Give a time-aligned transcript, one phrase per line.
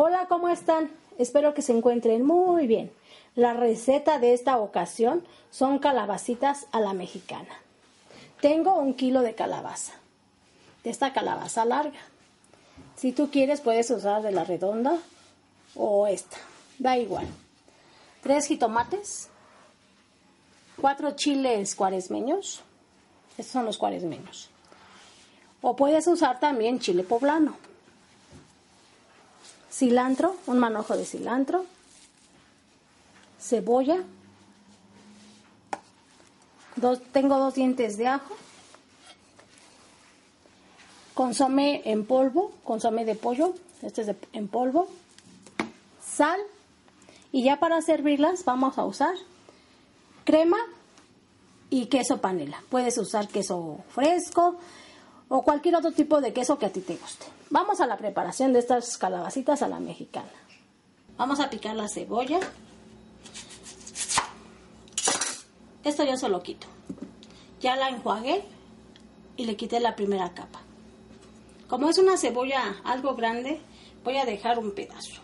[0.00, 0.92] Hola, ¿cómo están?
[1.18, 2.92] Espero que se encuentren muy bien.
[3.34, 7.48] La receta de esta ocasión son calabacitas a la mexicana.
[8.40, 9.94] Tengo un kilo de calabaza,
[10.84, 11.98] de esta calabaza larga.
[12.94, 14.98] Si tú quieres puedes usar de la redonda
[15.74, 16.36] o esta,
[16.78, 17.26] da igual.
[18.22, 19.28] Tres jitomates,
[20.80, 22.62] cuatro chiles cuaresmeños,
[23.36, 24.48] estos son los cuaresmeños.
[25.60, 27.56] O puedes usar también chile poblano
[29.78, 31.64] cilantro, un manojo de cilantro,
[33.40, 34.02] cebolla,
[36.74, 38.36] dos, tengo dos dientes de ajo,
[41.14, 44.88] consomé en polvo, consomé de pollo, este es en polvo,
[46.04, 46.40] sal
[47.30, 49.14] y ya para servirlas vamos a usar
[50.24, 50.58] crema
[51.70, 52.64] y queso panela.
[52.68, 54.58] Puedes usar queso fresco
[55.28, 57.26] o cualquier otro tipo de queso que a ti te guste.
[57.50, 60.32] Vamos a la preparación de estas calabacitas a la mexicana.
[61.16, 62.40] Vamos a picar la cebolla.
[65.84, 66.66] Esto ya se lo quito.
[67.60, 68.44] Ya la enjuagué
[69.36, 70.60] y le quité la primera capa.
[71.68, 73.60] Como es una cebolla algo grande,
[74.04, 75.20] voy a dejar un pedazo.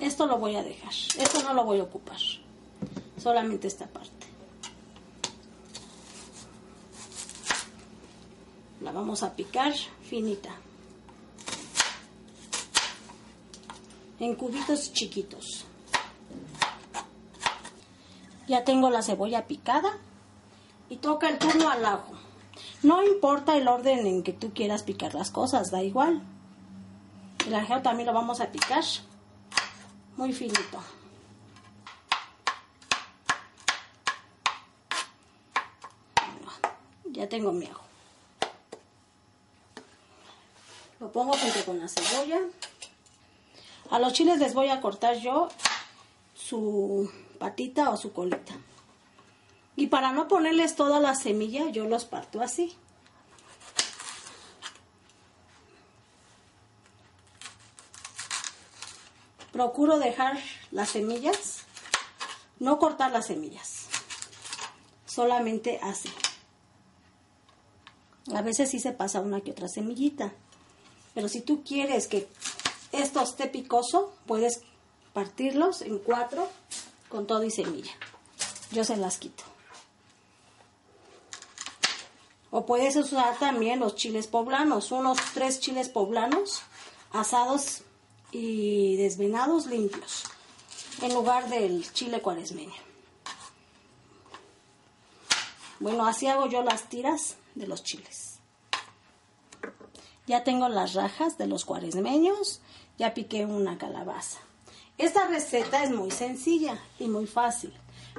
[0.00, 0.92] Esto lo voy a dejar.
[0.92, 2.18] Esto no lo voy a ocupar.
[3.16, 4.15] Solamente esta parte.
[8.80, 10.50] La vamos a picar finita.
[14.18, 15.64] En cubitos chiquitos.
[18.48, 19.98] Ya tengo la cebolla picada
[20.88, 22.12] y toca el turno al ajo.
[22.82, 26.22] No importa el orden en que tú quieras picar las cosas, da igual.
[27.46, 28.84] El ajo también lo vamos a picar
[30.16, 30.80] muy finito.
[37.16, 37.85] ya tengo mi ajo.
[41.00, 42.40] Lo pongo junto con la cebolla.
[43.90, 45.48] A los chiles les voy a cortar yo
[46.34, 48.54] su patita o su colita.
[49.76, 52.74] Y para no ponerles toda la semilla, yo los parto así.
[59.52, 60.38] Procuro dejar
[60.70, 61.64] las semillas,
[62.58, 63.86] no cortar las semillas,
[65.06, 66.12] solamente así.
[68.34, 70.32] A veces sí se pasa una que otra semillita.
[71.16, 72.28] Pero si tú quieres que
[72.92, 74.60] esto esté picoso, puedes
[75.14, 76.46] partirlos en cuatro
[77.08, 77.92] con todo y semilla.
[78.70, 79.42] Yo se las quito.
[82.50, 86.60] O puedes usar también los chiles poblanos, unos tres chiles poblanos
[87.12, 87.80] asados
[88.30, 90.24] y desvenados limpios,
[91.00, 92.82] en lugar del chile cuaresmeño.
[95.80, 98.35] Bueno, así hago yo las tiras de los chiles.
[100.26, 102.60] Ya tengo las rajas de los cuaresmeños,
[102.98, 104.38] ya piqué una calabaza.
[104.98, 107.72] Esta receta es muy sencilla y muy fácil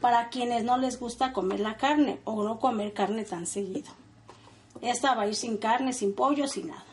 [0.00, 3.92] para quienes no les gusta comer la carne o no comer carne tan seguido.
[4.80, 6.84] Esta va a ir sin carne, sin pollo, sin nada.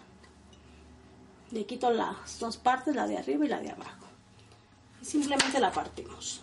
[1.51, 4.05] Le quito las dos partes, la de arriba y la de abajo.
[5.01, 6.41] Y simplemente la partimos.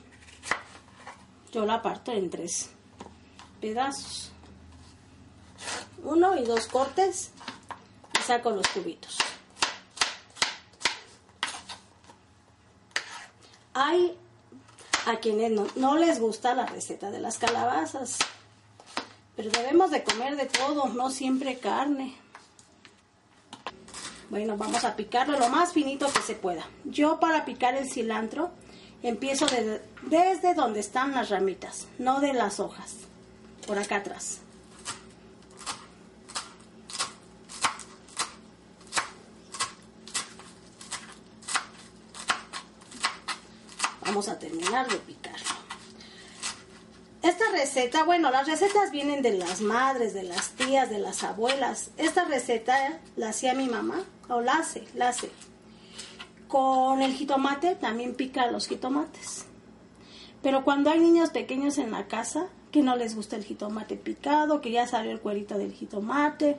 [1.53, 2.71] Yo la parto en tres
[3.61, 4.33] pedazos.
[6.03, 7.31] Uno y dos cortes
[8.27, 9.19] saco los cubitos.
[13.73, 14.17] Hay
[15.07, 18.19] a quienes no, les gusta la receta de las calabazas,
[19.37, 22.17] pero debemos de comer de todo, no siempre carne.
[24.29, 26.67] Bueno, vamos a picarlo lo más finito que se pueda.
[26.85, 28.51] Yo para picar el cilantro
[29.05, 29.47] empiezo
[30.03, 32.97] desde donde están las ramitas, no de las hojas,
[33.69, 34.41] por acá atrás.
[44.29, 45.57] A terminar de picarlo.
[47.23, 51.91] Esta receta, bueno, las recetas vienen de las madres, de las tías, de las abuelas.
[51.97, 55.31] Esta receta la hacía mi mamá, o la hace, la hace.
[56.49, 59.45] Con el jitomate también pica los jitomates.
[60.43, 64.61] Pero cuando hay niños pequeños en la casa, que no les gusta el jitomate picado,
[64.61, 66.59] que ya salió el cuerito del jitomate.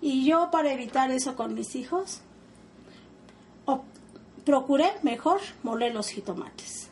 [0.00, 2.22] Y yo para evitar eso con mis hijos,
[4.44, 6.88] procuré mejor moler los jitomates.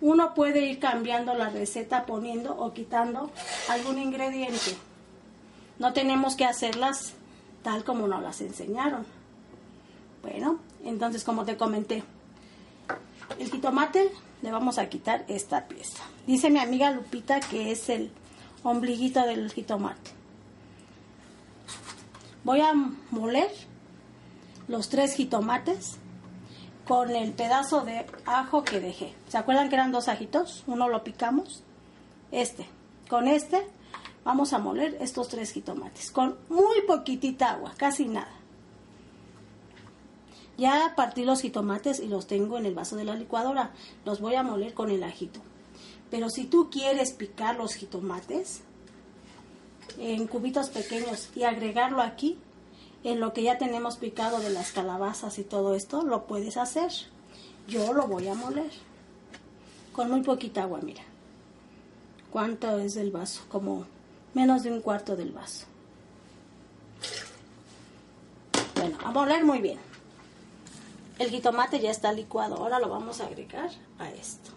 [0.00, 3.30] Uno puede ir cambiando la receta poniendo o quitando
[3.68, 4.76] algún ingrediente.
[5.78, 7.14] No tenemos que hacerlas
[7.62, 9.04] tal como nos las enseñaron.
[10.22, 12.04] Bueno, entonces como te comenté,
[13.38, 14.12] el jitomate
[14.42, 16.02] le vamos a quitar esta pieza.
[16.26, 18.10] Dice mi amiga Lupita que es el
[18.62, 20.10] ombliguito del jitomate.
[22.44, 22.72] Voy a
[23.10, 23.50] moler
[24.68, 25.96] los tres jitomates
[26.86, 29.14] con el pedazo de ajo que dejé.
[29.28, 30.64] ¿Se acuerdan que eran dos ajitos?
[30.66, 31.62] Uno lo picamos.
[32.30, 32.66] Este.
[33.08, 33.66] Con este
[34.24, 38.32] vamos a moler estos tres jitomates con muy poquitita agua, casi nada.
[40.58, 43.70] Ya partí los jitomates y los tengo en el vaso de la licuadora.
[44.04, 45.40] Los voy a moler con el ajito.
[46.10, 48.62] Pero si tú quieres picar los jitomates
[49.98, 52.38] en cubitos pequeños y agregarlo aquí,
[53.04, 56.90] en lo que ya tenemos picado de las calabazas y todo esto, lo puedes hacer.
[57.66, 58.70] Yo lo voy a moler
[59.92, 61.02] con muy poquita agua, mira.
[62.30, 63.42] ¿Cuánto es el vaso?
[63.48, 63.84] Como
[64.34, 65.66] menos de un cuarto del vaso.
[68.76, 69.78] Bueno, a moler muy bien.
[71.18, 72.56] El jitomate ya está licuado.
[72.56, 74.50] Ahora lo vamos a agregar a esto.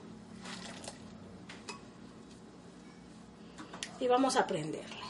[4.00, 5.01] Y vamos a prenderlo.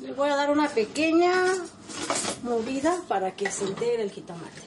[0.00, 1.32] Le voy a dar una pequeña
[2.42, 4.62] movida para que se integre el jitomate.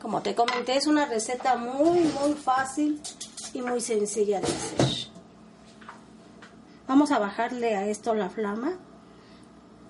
[0.00, 3.02] Como te comenté, es una receta muy, muy fácil
[3.52, 5.10] y muy sencilla de hacer.
[6.86, 8.78] Vamos a bajarle a esto la flama.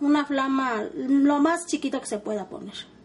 [0.01, 2.96] Una flama lo más chiquito que se pueda poner.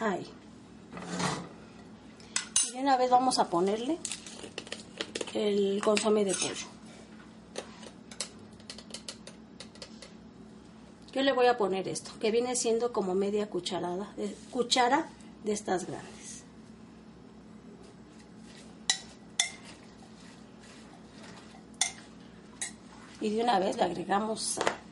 [0.00, 0.26] Ahí.
[2.66, 3.98] Y de una vez vamos a ponerle
[5.34, 6.66] el consomé de pollo.
[11.12, 14.12] Yo le voy a poner esto, que viene siendo como media cucharada,
[14.50, 15.08] cuchara
[15.44, 16.42] de estas grandes.
[23.20, 24.83] Y de una vez le agregamos sal.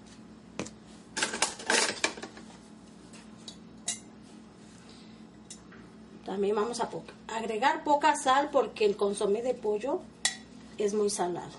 [6.32, 6.88] También vamos a
[7.29, 10.00] agregar poca sal porque el consomé de pollo
[10.79, 11.52] es muy salado.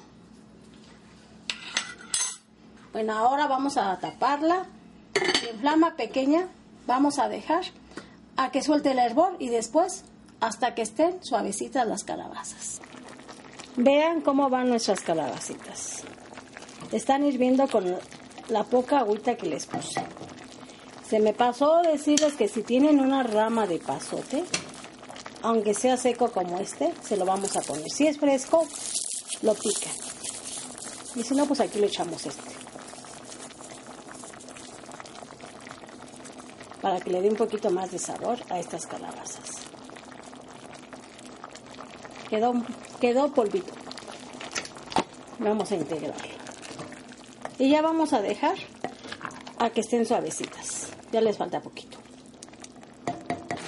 [2.91, 4.65] Bueno, ahora vamos a taparla.
[5.47, 6.47] En flama pequeña
[6.87, 7.65] vamos a dejar
[8.35, 10.05] a que suelte el hervor y después
[10.39, 12.81] hasta que estén suavecitas las calabazas.
[13.75, 16.03] Vean cómo van nuestras calabacitas.
[16.91, 17.95] Están hirviendo con
[18.49, 20.01] la poca agüita que les puse.
[21.13, 24.43] Se me pasó decirles que si tienen una rama de pasote,
[25.43, 27.85] aunque sea seco como este, se lo vamos a poner.
[27.91, 28.67] Si es fresco,
[29.43, 29.93] lo pican.
[31.15, 32.51] Y si no, pues aquí le echamos este.
[36.81, 39.51] para que le dé un poquito más de sabor a estas calabazas.
[42.27, 42.55] Quedó,
[42.99, 43.71] quedó polvito.
[45.37, 46.33] Vamos a integrarlo.
[47.59, 48.55] Y ya vamos a dejar
[49.59, 50.82] a que estén suavecitas.
[51.13, 51.97] Ya les falta poquito.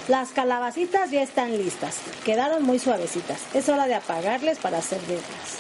[0.10, 2.00] Las calabacitas ya están listas.
[2.26, 3.56] Quedaron muy suavecitas.
[3.56, 5.60] Es hora de apagarles para servirlas.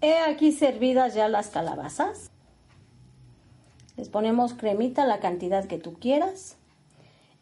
[0.00, 2.30] He aquí servidas ya las calabazas.
[3.96, 6.56] Les ponemos cremita la cantidad que tú quieras.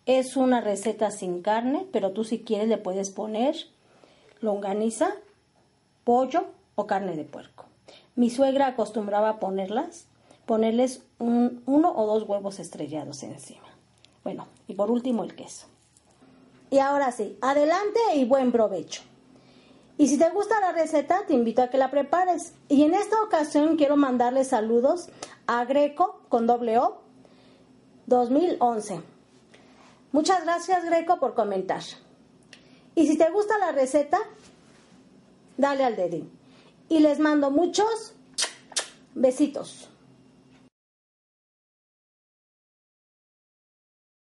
[0.06, 3.56] Es una receta sin carne, pero tú si quieres le puedes poner
[4.40, 5.10] longaniza,
[6.04, 7.66] pollo o carne de puerco.
[8.14, 10.06] Mi suegra acostumbraba a ponerlas,
[10.46, 13.66] ponerles uno o dos huevos estrellados encima.
[14.22, 15.66] Bueno, y por último el queso.
[16.70, 19.02] Y ahora sí, adelante y buen provecho.
[19.96, 22.52] Y si te gusta la receta, te invito a que la prepares.
[22.68, 25.08] Y en esta ocasión quiero mandarle saludos
[25.46, 27.00] a Greco con doble O
[28.06, 29.02] 2011.
[30.10, 31.82] Muchas gracias Greco por comentar.
[32.94, 34.18] Y si te gusta la receta,
[35.56, 36.30] dale al dedín.
[36.88, 38.14] Y les mando muchos
[39.14, 39.88] besitos.